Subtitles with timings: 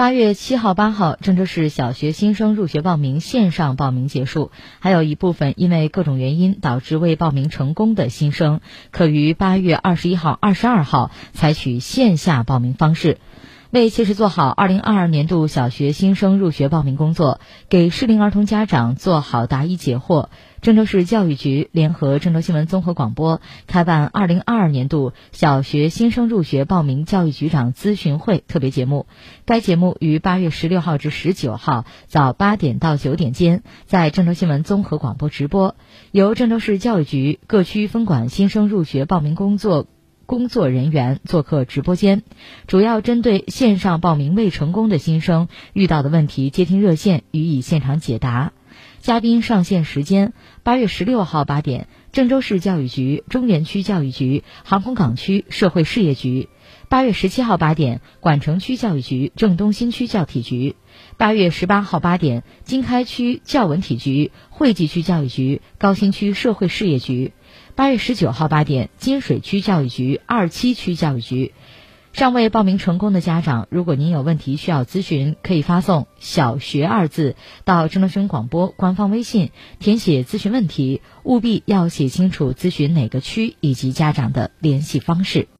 [0.00, 13.18] 八月七号、八号，郑州市小学新生入学报名线上报名结束，还有一部分因为各种原因导致未报名成功的新生，可于八月二十一号、二十二号采取线下报名方式。
[13.70, 17.38] 为切实做好二零二二年度小学新生入学报名工作，
[17.68, 20.26] 给适龄儿童家长做好答疑解惑，
[20.60, 29.06] 郑州市教育局联合郑州新闻综合广播开办二零二二年度小学新生入学报名教育局长咨询会特别节目。
[29.44, 35.76] 该节目于八月十六号至十九号早八点到九点间在郑州新闻综合广播直播，
[36.10, 39.86] 由郑州市教育局各区分管新生入学报名工作。
[40.30, 42.22] 工作人员做客直播间，
[42.68, 48.52] 主要针对线上报名未成功的新生遇到的问题接听热线予以现场解答。
[49.00, 56.46] 嘉宾上线时间：八月十六号八点，郑州市教育局、中原区教育局、航空港区社会事业局；
[56.90, 60.74] 八月十七号八点，管城区教育局、郑东新区教体局；
[61.16, 67.32] 八月十八号八点，经开区教文体局、惠济区教育局、高新区社会事业局。
[67.76, 71.54] 八月十九号八点，金水区教育局、二七区教育局。
[72.12, 85.46] 尚未报名成功的家长，如果您有问题需要咨询，可以发送“小学”二字到郑州新闻广播官方微信，填写咨询问题，务必要写清楚咨询哪个区以及家长的联系方式。